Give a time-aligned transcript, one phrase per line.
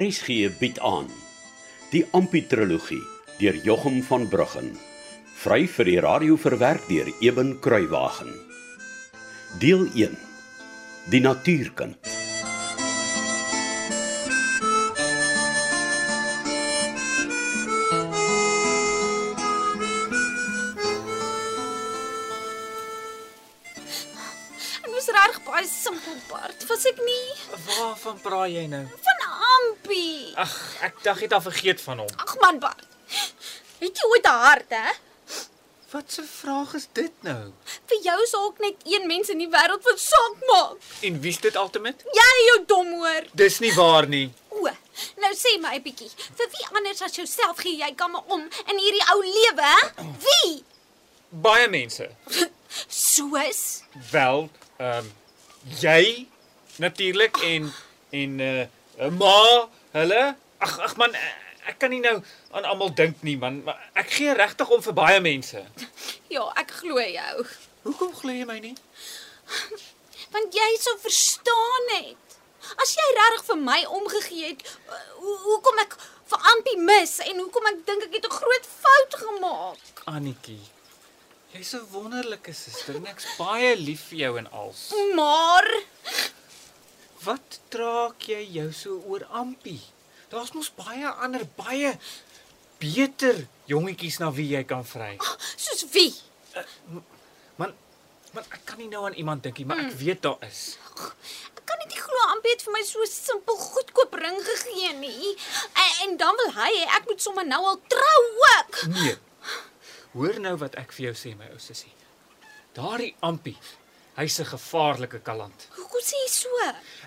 [0.00, 1.10] RSG bied aan
[1.92, 3.02] die Amputrologie
[3.36, 4.70] deur Jochum van Bruggen
[5.42, 8.32] vry vir die radio verwerk deur Eben Kruiwagen
[9.60, 10.16] deel 1
[11.12, 12.08] die natuurkind
[24.80, 26.68] Ek was reg baie simpel, Bart.
[26.72, 27.24] Was ek nie?
[27.68, 28.86] Waarvan praat jy nou?
[30.40, 30.48] Van.
[30.48, 32.08] Ag, ek dink het al vergeet van hom.
[32.16, 32.86] Ag man, Bart.
[33.80, 34.90] Het jy ooit 'n hart, hè?
[35.90, 37.52] Wat 'n vraag is dit nou?
[37.86, 40.76] Vir jou is ook net een mens in die wêreld wat saak maak.
[41.00, 42.04] En wie's dit ultimate?
[42.04, 43.24] Jy jou dom hoor.
[43.32, 44.32] Dis nie waar nie.
[44.48, 44.68] O,
[45.16, 46.10] nou sê my bietjie.
[46.36, 50.04] Vir wie anders as jouself gee jy kan maar om in hierdie ou lewe, hè?
[50.18, 50.64] Wie?
[51.28, 52.10] Baie mense.
[52.88, 55.12] Soos Wel, ehm um,
[55.80, 56.28] jy
[56.76, 57.74] natuurlik en
[58.10, 58.60] en uh,
[59.00, 60.36] uh ma, hulle.
[60.58, 61.32] Ag ag man, eh,
[61.70, 62.16] ek kan nie nou
[62.50, 65.64] aan almal dink nie man, maar ek gee regtig om vir baie mense.
[66.30, 67.46] Ja, ek glo jou.
[67.82, 68.76] Hoekom glo jy my nie?
[70.30, 72.36] Want jy sou verstaan het.
[72.78, 75.96] As jy regtig vir my omgegee het, uh, hoe hoekom ek
[76.30, 80.04] vir Ampie mis en hoekom ek dink ek het 'n groot fout gemaak.
[80.06, 80.60] Annetjie.
[81.52, 84.92] Jy's 'n wonderlike suster en ek's baie lief vir jou en als.
[85.14, 85.66] Maar
[87.24, 89.80] Wat draak jy jou so oor Ampie?
[90.32, 91.96] Daar's mos baie ander baie
[92.80, 95.16] beter jongetjies na wie jy kan vry.
[95.56, 96.14] soos wie?
[97.60, 97.74] Man,
[98.32, 100.78] man ek kan nie nou aan iemand dink nie, maar ek weet daar is.
[100.96, 105.34] Ek kan net nie glo Ampie het vir my so simpel goedkoop ring gegee nie.
[105.74, 108.20] En, en dan wil hy hê ek moet sommer nou al trou
[108.54, 108.80] ook.
[108.96, 109.18] Nee.
[110.14, 111.92] Hoor nou wat ek vir jou sê my ou sussie.
[112.74, 113.58] Daardie Ampie,
[114.20, 115.68] hy's 'n gevaarlike kaland.
[115.76, 116.48] Hoekom sê jy so?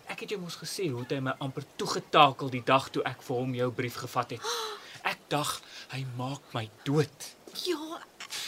[0.10, 3.36] Ek het jou mos gesê hoe hy my amper toegetakel die dag toe ek vir
[3.38, 4.42] hom jou brief gevat het.
[5.12, 5.62] Ek dag
[5.92, 7.36] hy maak my dood.
[7.66, 8.00] Ja,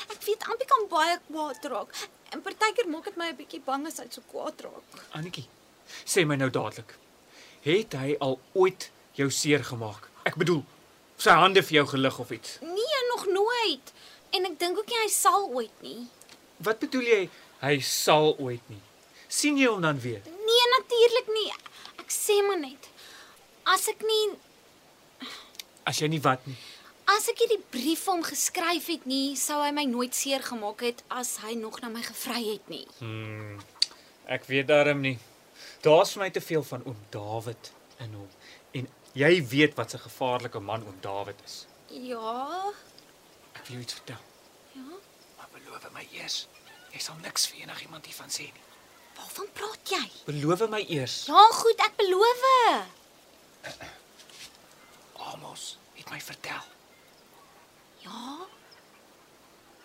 [0.10, 1.92] ek weet Ampie kan baie kwaad raak.
[2.32, 4.88] En partykeer maak dit my 'n bietjie bang as hy so kwaad raak.
[5.12, 5.46] Annetjie,
[6.06, 6.96] sê my nou dadelik.
[7.62, 10.10] Het hy al ooit jou seer gemaak?
[10.24, 10.64] Ek bedoel,
[11.18, 12.58] sy hande vir jou gelig of iets?
[12.62, 13.94] Nee, nog nooit.
[14.32, 16.08] En ek dink ook nie hy sal ooit nie.
[16.58, 17.30] Wat bedoel jy
[17.66, 18.82] hy sal ooit nie?
[19.36, 20.22] sien jy hom dan weer?
[20.26, 21.50] Nee, natuurlik nie.
[22.00, 22.90] Ek sê maar net
[23.66, 24.36] as ek nie
[25.86, 26.56] As jy nie wat nie.
[27.10, 30.82] as ek hierdie brief vir hom geskryf het nie, sou hy my nooit seer gemaak
[30.82, 32.86] het as hy nog na my gevry het nie.
[33.00, 33.60] Hmm.
[34.26, 35.18] Ek weet darm nie.
[35.86, 37.72] Daar's vir my te veel van oom Dawid
[38.02, 38.30] in hom.
[38.74, 41.66] En jy weet wat 'n gevaarlike man oom Dawid is.
[41.90, 42.74] Ja.
[43.54, 44.22] Ek wil jou iets vertel.
[44.74, 44.98] Ja.
[45.38, 46.48] Maar beloof my eers,
[46.96, 48.64] jy sal niks vir enigiemand hiervan sê nie.
[49.18, 50.04] Waarvan praat jy?
[50.28, 51.26] Beloof my eers.
[51.28, 52.46] Ja, goed, ek beloof.
[55.34, 55.66] Amos
[55.98, 56.64] het my vertel.
[58.06, 58.24] Ja.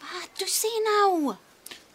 [0.04, 1.34] Wat toe sê nou?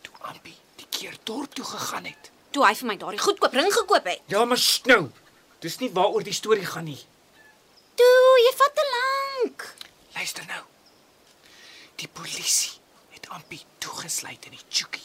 [0.04, 2.32] Toe Ampie die keer dorp toe gegaan het.
[2.56, 4.24] Toe hy vir my daardie goedkoop ring gekoop het.
[4.32, 5.06] Ja, maar snou.
[5.64, 7.00] Dis nie waaroor die storie gaan nie.
[7.96, 9.68] Toe, jy vat te lank.
[10.16, 10.64] Luister nou.
[12.00, 12.75] Die polisie
[14.06, 15.02] Ampie toegesluit in die Chuki.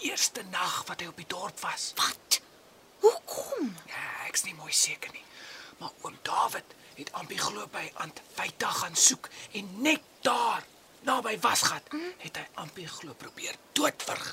[0.00, 1.92] Die eerste nag wat hy op die dorp was.
[1.96, 2.40] Wat?
[3.02, 3.74] Hoekom?
[3.86, 5.24] Ja, ek's nie mooi seker nie.
[5.78, 6.64] Maar oom David
[6.96, 10.64] het Ampie glo by Antwyta gaan soek en net daar
[11.04, 11.92] naby Wasgat
[12.24, 14.32] het hy Ampie glo probeer doodwurg.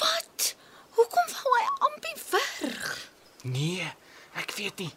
[0.00, 0.54] Wat?
[0.96, 2.88] Hoekom wou hy Ampie verg?
[3.44, 3.92] Nee,
[4.40, 4.92] ek weet nie.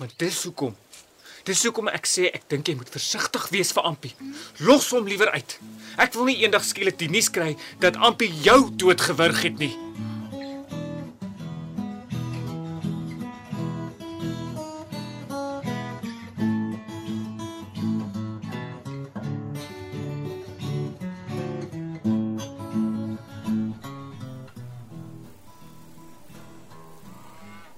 [0.00, 0.72] Maar dis hoekom.
[1.46, 4.10] Dis hoekom ek sê ek dink jy moet versigtig wees vir Ampie.
[4.66, 5.52] Los hom liewer uit.
[5.94, 9.70] Ek wil nie eendag skielik die nuus kry dat Ampie jou doodgewurg het nie.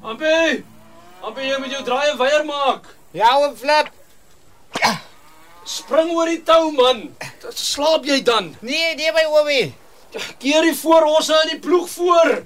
[0.00, 0.64] Ampie!
[1.20, 2.96] Ampie, jy moet jou draai en weier maak.
[3.16, 3.88] Ja, oom Flip.
[5.68, 7.02] Spring oor die tou man.
[7.52, 8.54] Slaap jy dan?
[8.64, 9.66] Nee, nee my oomie.
[10.40, 12.38] Keer die voorhosse in die ploeg voor.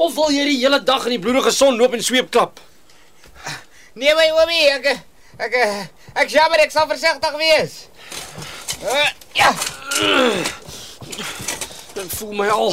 [0.00, 2.60] Of wil jy die hele dag in die bloedige son loop en sweep klap?
[4.00, 4.86] Nee my oomie, ek
[5.40, 5.56] ek
[6.14, 7.76] ek jammer ek sal versigtig wees.
[8.80, 9.50] Uh, ja.
[12.00, 12.72] Ek voel my al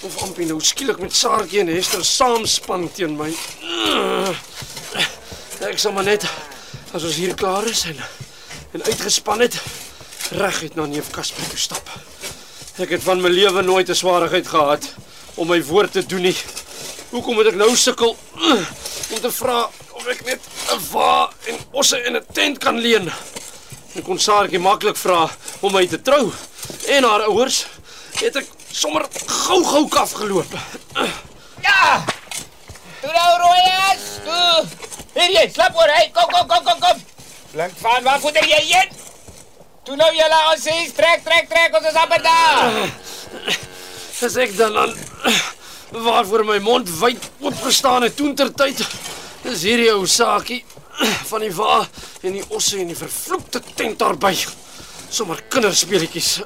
[0.00, 3.30] of Ampie nou skielik met Saartjie en Hester saamspan teen my.
[3.30, 4.69] Ek
[5.80, 6.26] sal maar net
[6.92, 8.00] as ons hier klaar is en
[8.76, 9.54] en uitgespan het
[10.36, 11.88] reguit na neef Casper toe stap.
[12.84, 14.84] Ek het van my lewe nooit 'n swaarigheid gehad
[15.34, 16.36] om my woord te doen nie.
[17.10, 18.16] Hoekom moet ek nou sukkel
[19.10, 20.40] om te vra of ek net
[20.74, 23.12] 'n va en osse en 'n tent kan leen.
[23.94, 25.30] Ek kon Saartjie maklik vra
[25.60, 26.32] om my te trou
[26.88, 27.66] en haar ouers
[28.20, 30.52] het ek sommer gou-gou kaf geloop.
[31.62, 32.04] Ja!
[33.00, 34.89] Toe nou rooies, toe.
[35.20, 37.00] Hier jy, slap oor, hey, kom kom kom kom kom.
[37.52, 38.94] Blink van waar voet jy heen?
[39.84, 42.78] Toe nou jy laat ons sê trek trek trek ons is amper daar.
[44.24, 44.94] As ek dan aan
[45.90, 48.80] waarvoor my mond wyd oop gestaan het toen ter tyd,
[49.50, 50.62] is hierdie ou saakie
[51.28, 51.82] van die wa
[52.24, 54.32] en die osse en die vervloekte tent daarby.
[55.10, 56.38] Sommar kinderspeletjies.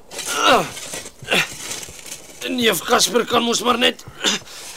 [2.50, 4.02] Neef Casper kan mos maar net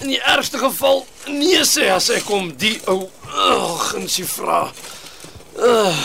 [0.03, 4.67] in die ergste geval nee sê as ek hom die ou ag en sy vra.
[5.57, 5.99] Ag,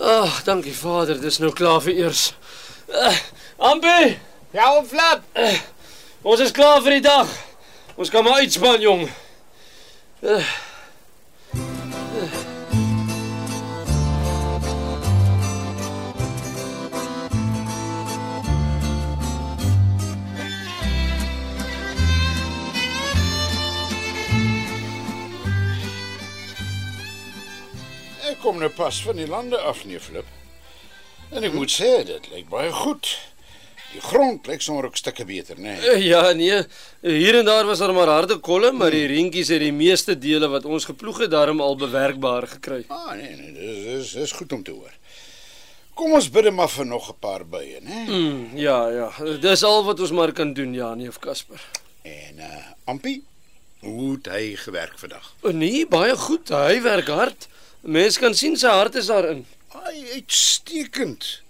[0.00, 2.32] oh, dankie Vader, dis nou klaar vir eers.
[2.88, 3.16] Uh,
[3.58, 4.16] Ambi,
[4.52, 5.22] Ja, om flap.
[6.22, 7.28] ons is klaar vir die dag.
[7.96, 9.06] Ons kan maar uitspan, jong.
[10.20, 10.44] Uh,
[28.82, 30.26] pas van die lande af, nee Flip.
[31.32, 33.10] En ek moet sê dit lyk baie goed.
[33.92, 35.74] Die grond lyk sommer ook stukke beter, né?
[35.78, 35.90] Nee.
[35.92, 36.62] Eh, Ja, nee.
[37.04, 40.48] Hier en daar was daar maar harde kolle, maar die reentjies het die meeste dele
[40.48, 42.84] wat ons geploeg het daarom al bewerkbaar gekry.
[42.88, 44.92] Ah, nee, nee, dis dis dis goed om te hoor.
[45.94, 48.04] Kom ons bid maar vir nog 'n paar bye, né?
[48.08, 49.08] Mm, ja, ja.
[49.40, 51.60] Dis al wat ons maar kan doen, ja, neef Casper.
[52.02, 53.22] En uh Ampie,
[53.80, 55.34] hoe het hy gewerk vandag?
[55.42, 56.48] O nee, baie goed.
[56.48, 57.48] Hy werk hard.
[57.82, 59.42] Mense kan sien sy hart is daarin.
[59.74, 61.42] Ai, uitstekend.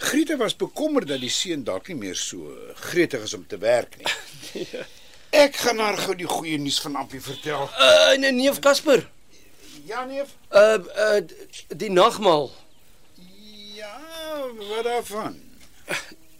[0.00, 2.54] Griete was bekommerd dat die seun dalk nie meer so
[2.88, 4.66] gretig is om te werk nie.
[5.44, 7.66] Ek gaan haar gou die goeie nuus van Ampie vertel.
[7.78, 9.04] Uh nee, neef Casper.
[9.86, 10.32] Ja, neef.
[10.54, 11.20] Uh uh
[11.68, 12.48] die nagmaal.
[13.76, 13.94] Ja,
[14.70, 15.36] wat daarvan?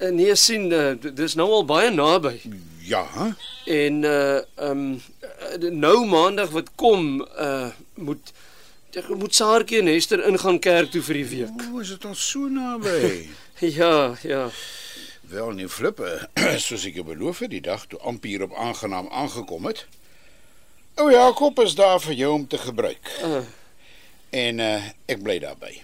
[0.00, 2.38] Uh, nee, sien, uh, dis nou al baie naby.
[2.86, 3.34] Ja,
[3.66, 4.40] En uh
[4.70, 8.32] um uh, nou maandag wat kom, uh moet
[8.96, 11.62] ek moet Saartjie en Hester ingaan kerk toe vir die week.
[11.72, 13.28] o, is dit al so naby?
[13.60, 14.46] Ja, ja.
[15.28, 16.28] Wel nie flippe,
[16.64, 19.82] soos ek jou beloof het die dag toe Ampie hier op aangenaam aangekom het.
[20.96, 23.10] O Jakob is daar vir jou om te gebruik.
[23.24, 23.42] Uh,
[24.30, 25.74] En uh, ek bly daarby.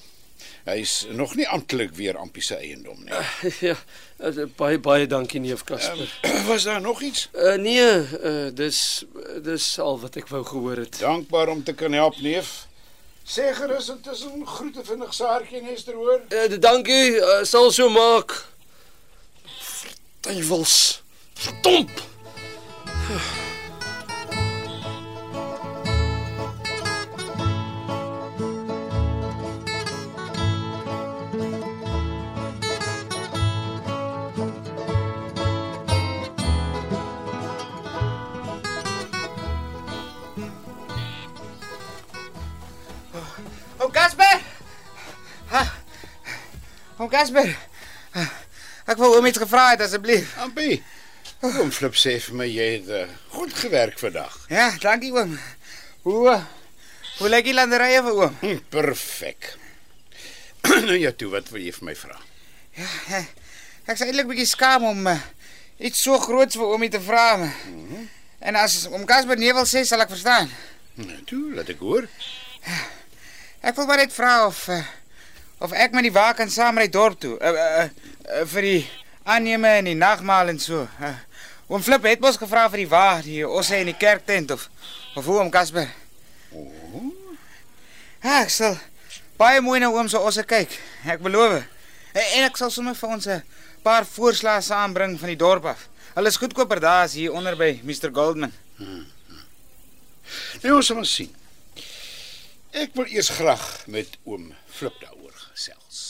[0.66, 3.20] Hy's nog nie amptelik weer Ampie se eiendom nie.
[3.68, 3.74] ja.
[4.22, 6.08] Uh, baie baie dankie neef Casper.
[6.48, 7.28] Was daar nog iets?
[7.34, 7.84] Uh, nee,
[8.22, 9.04] uh, dis
[9.44, 10.98] dis al wat ek wou gehoor het.
[11.02, 12.54] Dankbaar om te kan help, neef.
[13.26, 16.20] Sê gerus intussen groete vinnig Saartjie en Hester hoor.
[16.31, 18.37] Uh, dankie, uh, sal so maak.
[20.23, 21.02] Duivels.
[21.34, 21.90] Stomp.
[23.11, 23.45] Oom
[47.16, 47.48] Casper.
[48.16, 48.24] Ha,
[48.92, 50.35] Ek wou oom iets gevra het asseblief.
[50.44, 50.76] Ampie.
[51.40, 53.00] Kom flip sê vir my jy het uh,
[53.35, 54.35] goed gewerk vandag.
[54.52, 55.32] Ja, dankie oom.
[56.06, 56.44] Hoe eh,
[57.18, 58.37] hoe lyk die landerye vir oom?
[58.42, 59.49] Hm, perfek.
[60.88, 62.18] nou ja, toe wat wil jy vir my vra?
[62.76, 63.23] Ja,
[63.87, 65.16] Ek's eintlik bietjie skaam om uh,
[65.78, 67.25] iets so groots vir oomie te vra.
[67.42, 68.06] maar-
[68.46, 70.50] En as oom Casper nee wil sê, sal ek verstaan.
[71.00, 72.06] Nou toe, laat ek hoor.
[73.66, 74.82] Ek wil maar net vra of uh,
[75.58, 77.36] of ek met die wa kan saam ry dorp toe.
[77.40, 78.82] Uh, uh, uh, vir die
[79.25, 80.84] aanneme en die nagmaal en so.
[81.00, 81.14] Uh,
[81.68, 84.68] oom Flip het mos gevra vir die wa, die osse in die kerktent of
[85.16, 85.88] of hoe oom Casper.
[88.20, 88.76] Ja, ek sal
[89.40, 90.72] baie mooi na oom se osse kyk.
[91.08, 91.62] Ek beloof.
[92.12, 93.42] En, ek sal sommer vir ons 'n
[93.82, 95.88] paar voorslae saambring van die dorp af.
[96.14, 98.52] Hulle is goedkoper daar as hier onder by Mr Goldman.
[100.62, 101.34] Nou ons sal sien.
[102.76, 106.00] Ek wil eers graag met oom Flip daaroor gesels.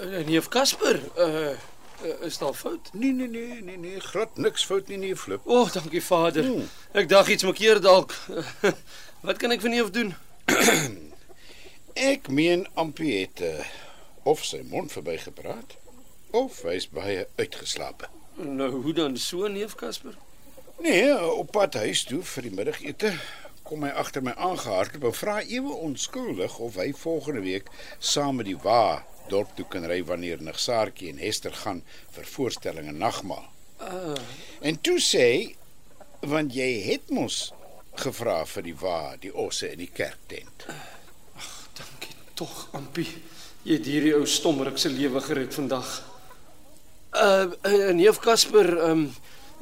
[0.00, 1.50] Uh, neef Casper, uh,
[2.02, 2.88] uh is daar fout?
[2.92, 5.44] Nee nee nee nee nee, glad niks fout nie nee Flip.
[5.44, 6.44] O, oh, dankie Vader.
[6.44, 6.64] Hmm.
[6.96, 8.16] Ek dag iets makeer dalk.
[9.26, 10.14] wat kan ek vir neef doen?
[11.92, 13.52] Ek meen Ampie het uh,
[14.24, 15.76] of sy mond verby gepraat
[16.32, 18.08] of hy's baie uitgeslaap.
[18.36, 20.14] Nou, hoe dan so neef Casper?
[20.82, 23.12] Nee, op pad huis toe vir die middagete
[23.62, 28.48] kom hy agter my aangehardloop en vra ewe onskuldig of hy volgende week saam met
[28.48, 31.82] die wa dorp toe kan ry wanneer Nigsaartjie en Hester gaan
[32.16, 33.46] vir voorstellinge nagmaal.
[33.80, 34.16] Uh,
[34.60, 35.26] En toe sê
[36.20, 37.52] want jy het mos
[37.98, 40.66] gevra vir die wa, die osse in die kerktent.
[41.78, 43.08] dankie tog, Ampie.
[43.62, 45.90] Jy het hierdie ou stommerik se lewe gered vandag.
[47.12, 49.10] Uh, uh neef Casper, ehm um,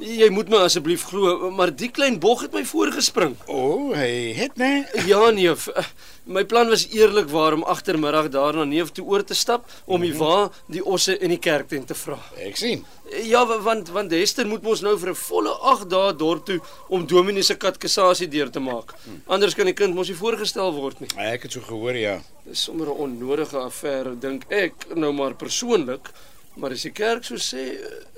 [0.01, 3.35] jy moet my asseblief glo, maar die klein bog het my voorgespring.
[3.45, 4.79] O, oh, hy het nee.
[5.05, 5.83] Ja neef, uh,
[6.25, 10.13] my plan was eerlikwaar om agtermiddag daar na neef toe oor te stap om die
[10.17, 12.17] wa die osse in die kerktent te vra.
[12.41, 12.81] Ek sien.
[13.27, 16.59] Ja, wa- want want Hester moet mos nou vir 'n volle 8 dae dorp toe
[16.89, 18.95] om Dominee se katekisasie deur te maak.
[19.27, 21.09] Anders kan die kind mos nie voorgestel word nie.
[21.17, 22.21] Ek het so gehoor ja.
[22.45, 26.09] Dis sommer 'n onnodige affære dink ek nou maar persoonlik,
[26.55, 27.65] maar as die kerk so sê,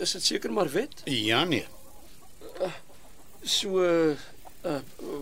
[0.02, 1.04] is dit seker maar wet.
[1.06, 1.66] Ja nee.
[3.44, 4.16] So uh,
[4.66, 4.80] uh,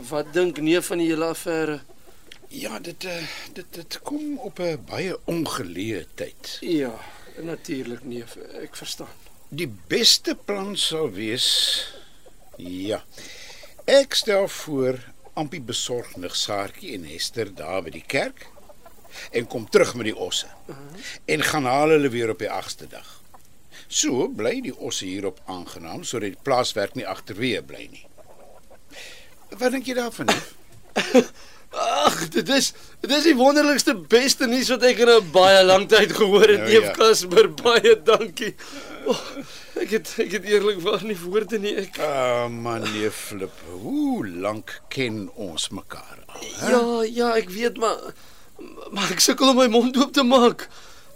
[0.09, 1.79] wat dink neef van die hele affære?
[2.51, 3.17] Ja, dit uh,
[3.53, 6.57] dit dit kom op 'n baie ongeleë tyd.
[6.61, 6.93] Ja,
[7.39, 9.15] natuurlik neef, ek verstaan.
[9.49, 11.47] Die beste plan sal wees
[12.57, 13.03] ja.
[13.85, 14.99] Ek stel voor
[15.33, 18.45] Ampie besorg Nigsaartjie en Hester daar by die kerk
[19.31, 20.47] en kom terug met die osse.
[21.25, 23.07] En gaan haal hulle weer op die 8ste dag.
[23.87, 28.05] So bly die osse hierop aangenaam sodat die plaaswerk nie agterweë bly nie.
[29.57, 30.25] Wat dink jy daarvan?
[30.31, 30.53] neef?
[31.71, 35.87] Ag, dit is dit is die wonderlikste beste nuus wat ek in 'n baie lang
[35.87, 37.47] tyd gehoor het, Nou neef ja.
[37.63, 38.55] Baie dankie.
[39.07, 39.21] Oh,
[39.79, 41.75] ek het ek het eerlikwaar nie woorde nie.
[41.75, 43.51] Ek Ah, man, nee, Flip.
[43.81, 46.43] Hoe lank ken ons mekaar al?
[46.59, 46.69] hè?
[46.69, 48.13] Ja, ja, ek weet maar
[48.91, 50.67] maar ek sukkel om my mond oop te maak.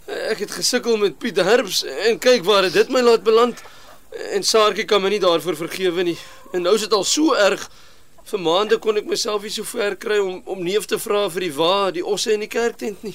[0.06, 3.62] Ek het gesukkel met Piet Herbs en kyk waar dit my laat beland.
[4.32, 6.18] En Saartjie kan my nie daarvoor vergewe nie.
[6.52, 7.70] En nou is dit al so erg.
[8.26, 11.46] Vir maande kon ek myself nie so ver kry om om neef te vra vir
[11.46, 13.14] die wa, die osse in die kerktent nie.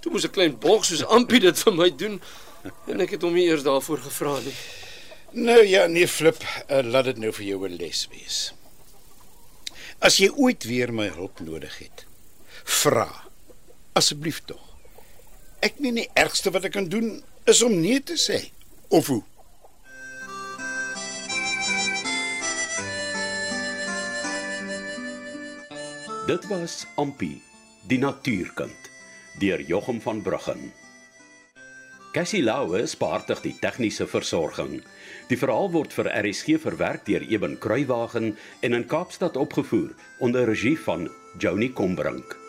[0.00, 2.20] Toe moes 'n klein bog soos Ampie dit vir my doen
[2.86, 4.54] en ek het hom nie eers daarvoor gevra nie.
[5.32, 6.38] Nou ja, nee, Flip,
[6.70, 8.52] uh, laat dit nou vir jou 'n les wees.
[9.98, 12.06] As jy ooit weer my hulp nodig het,
[12.64, 13.25] vra.
[13.96, 14.60] Asseblief tog.
[15.64, 17.14] Ek meen die ergste wat ek kan doen
[17.48, 18.42] is om nee te sê.
[18.92, 19.22] Of hoe?
[26.26, 27.36] Dit was Ampi,
[27.88, 28.90] die natuurkind,
[29.40, 30.72] deur Jochum van Bruggen.
[32.12, 34.80] Cassie Lauwe spaartig die tegniese versorging.
[35.28, 40.78] Die verhaal word vir RSG verwerk deur Eben Kruiwagen en in Kaapstad opgevoer onder regie
[40.80, 42.45] van Joni Combrink.